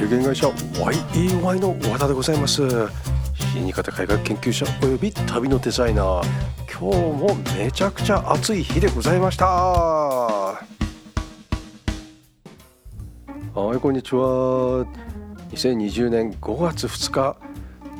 [0.00, 2.62] 有限会社 YEY の和田でございます。
[3.34, 6.24] 死に方改革研究者および旅のデザイナー。
[6.72, 9.44] 今日もめちゃくちゃ暑い日でございました。
[9.44, 10.56] は
[13.76, 14.86] いこんにちは。
[15.50, 17.36] 2020年5月2日。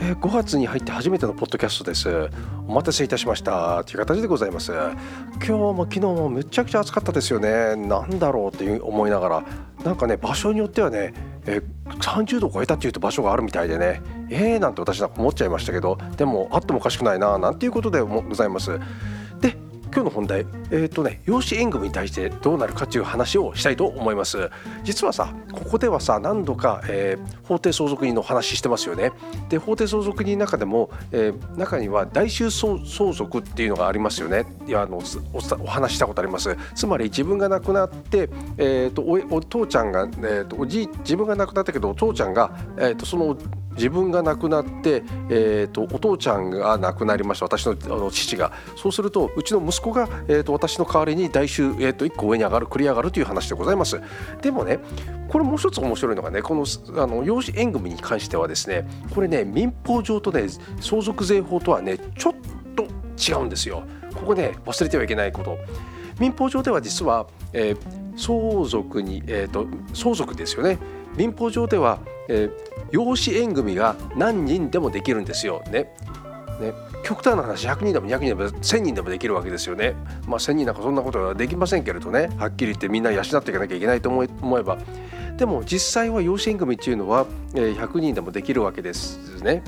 [0.03, 2.31] え5月に入って初めてのポッドキャストです。
[2.67, 3.85] お待たせいたしました。
[3.85, 4.73] という形でございます。
[4.73, 7.77] 今日も昨日もめちゃくちゃ暑かったですよね。
[7.77, 9.45] なんだろうっていう思いながら。
[9.85, 11.13] なんかね場所によってはね
[11.47, 14.03] え30度を超えたっていうと場所があるみたいでね。
[14.31, 18.79] えーなんて私なんか思っちゃいましたけどでもあってもおかしくないななんていうことでございます。
[19.93, 24.51] 今日の本題、えっ、ー、とね、養子縁組に対してどうなるかという話をしたいと思います。
[24.85, 29.11] 実はさ、ここではさ、何度か、えー、法定相続人の話してますよね。
[29.49, 32.79] で、法定相続人の中でも、えー、中には代収相
[33.13, 34.47] 続っていうのがありますよね。
[34.67, 35.03] いや、あの
[35.59, 36.57] お話したことあります。
[36.77, 43.37] つまり自分が亡くなって、えっ、ー、とおお父ちゃんが、えっ、とおじ自分が亡くなったけどお父ちゃんが、えっ、とその
[43.81, 47.47] 自分が亡くなって、えーと、お父ちゃんが亡くなりました。
[47.47, 48.53] 私のあの父が。
[48.77, 53.99] そうするとうちの息子が、えーと、私の代わりに代収、えーと、1個上に上がる繰り上がるという話でございます。
[54.43, 54.81] でもね
[55.29, 56.67] これもう一つ面白いのがねこの
[57.03, 60.47] あの養子縁組に関してはですねこれね民法上とね
[60.81, 62.35] 相続税法とはねちょっ
[62.77, 62.85] と
[63.17, 63.85] 違うんですよ。
[64.15, 65.57] ここね忘れてはいけないこと。
[66.19, 67.79] 民法上では実は、えー、
[68.15, 70.79] 相続に、えーと相続ですよね。
[71.21, 72.51] 民法上では、えー、
[72.93, 75.93] 養子縁組が何人でもできるんですよね。
[76.63, 76.73] ね
[77.05, 79.95] 極端な話100人でも200人でも1000人でもできるわけですよね。
[80.27, 84.79] まあ1000人なんかそんなことはできませんけれどねはっきり言ってみんな養っていかなきゃいけないと思えば
[85.37, 89.63] でも実際は養子縁組っていうのは100人でもできるわけですね。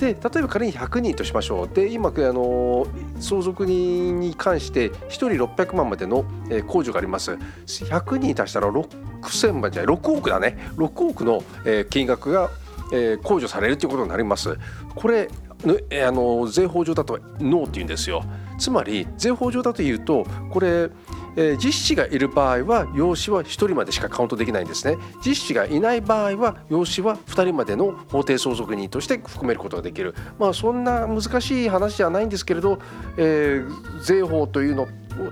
[0.00, 1.68] で例えば仮に100人としましょう。
[1.68, 2.86] で今あの
[3.20, 7.32] 相続人に関して1人600万までの控除があります。
[7.66, 10.56] 100人足したら6000万じゃない6億だね。
[10.76, 11.42] 6億の
[11.90, 12.48] 金額が
[12.90, 14.56] 控除されるということになります。
[14.94, 15.28] これ
[15.62, 18.24] あの税法上だとノーって言うんですよ。
[18.58, 20.88] つまり税法上だというとこれ
[21.36, 24.98] えー、実子がいる場合は養子は1人までしかカウントできないんですね。
[25.24, 30.14] 実子がいない場合は養子は2人までの法定相続人として含めることができる。
[30.38, 32.78] まあそんな難しい話じゃないんですけれど、
[33.16, 34.88] えー、税法というの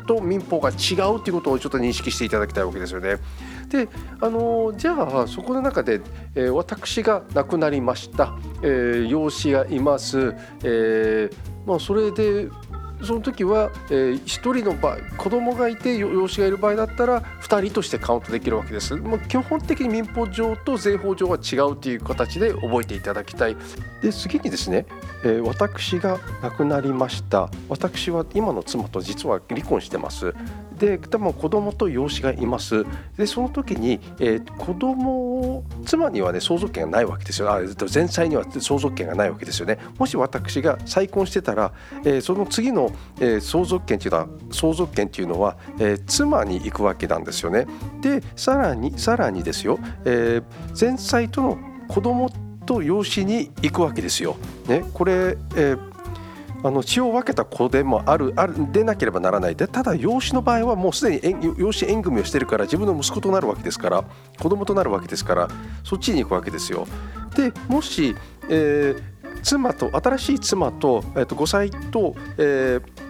[0.06, 3.16] と民法が違うということをちょっと認識していただきたいわけですよね。
[3.69, 3.88] で
[4.20, 6.00] あのじゃあそこの中で、
[6.34, 10.34] えー、私が亡くなりました、えー、養子がいます、
[10.65, 12.48] えーまあ、それで
[13.03, 14.26] その時は、えー、1
[14.60, 18.97] 人の場合子供がいて養子がいる場合だったら2人としてカウントできるわけです。
[18.97, 23.56] まあ、基本的に民法上と税法上は違うという形で覚えていただきたい。
[24.03, 24.86] で次にですね、
[25.25, 30.34] えー、私が亡くなりました私は今の妻と実は離婚してます。
[30.78, 32.84] で多分子供と養子がいます。
[33.16, 37.50] でその時に、えー、子供を妻にはね相続権がないわけですよ。
[37.50, 37.61] あ
[37.93, 39.78] 前妻には相続権がないわけですよね。
[39.99, 41.72] もし私が再婚してたら、
[42.05, 47.66] えー、その次の、えー、相続権っていうのは相続権っていうのは、えー、妻に行くわけなんですよね。
[48.00, 50.43] でさらにさらにですよ、えー、
[50.78, 51.59] 前妻との
[51.89, 52.31] 子供
[52.66, 54.37] と養子に行くわけですよ。
[54.69, 55.97] ね、これ、えー
[56.63, 64.05] あの血を分けた子でもあるあるでなければならないでただ養子の場合はもうすでに養子縁組をしてるから自分の息子となるわけですから
[64.41, 65.49] 子供となるわけですから
[65.85, 66.87] そっちに行くわけですよ。
[67.37, 68.17] でもし、
[68.49, 73.08] えー、妻と新しい妻と,、えー、と5歳と、えー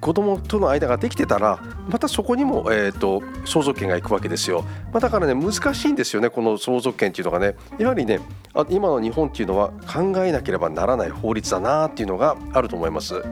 [0.00, 7.54] 子供との間ができてたらまたそこにも、えーと、相続権がいくわけですよ、まあ、だからね難しいんですよねこの相続権っていうのがね。
[7.78, 8.20] やはりね
[8.54, 13.22] あ今の日本っていうのは考えなければならない法律だなっていうのがあると思います。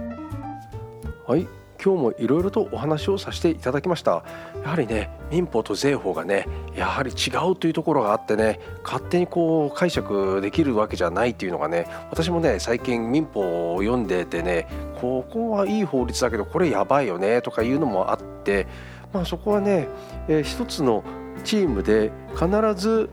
[1.26, 1.57] はい。
[1.82, 4.24] 今日もいろいろとお話をさせていただきました。
[4.62, 14.66] やはりね民法と税法がねやはり違うというところがあってね勝手にこう解釈できるわけじゃないっていうのがね私もね最近民法を読んでてね
[15.00, 18.66] ここはいい法律だけどこれやばいよねとかいうのもあって
[19.12, 19.88] まあそこはね、
[20.28, 21.04] えー、一つの
[21.44, 23.10] チームで必ず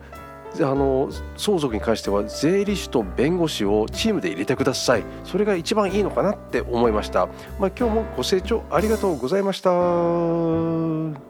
[0.61, 5.03] あの相続に関しては税理士と弁護士をチームで入れてください。
[5.23, 7.27] それが一番いいのかなって思いました、
[7.59, 11.24] まあ、今日もご清聴ありがとうございました。